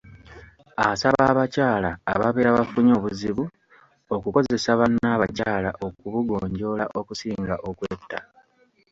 [0.87, 3.43] Asaba abakyala ababeera bafunye obuzibu,
[4.15, 8.19] okukozesa bannabakyala okubugonjoola okusinga okwetta.